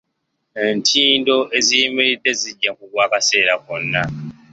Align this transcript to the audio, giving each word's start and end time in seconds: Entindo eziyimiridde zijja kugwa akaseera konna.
Entindo 0.67 1.35
eziyimiridde 1.57 2.31
zijja 2.41 2.71
kugwa 2.77 3.01
akaseera 3.07 3.53
konna. 3.65 4.03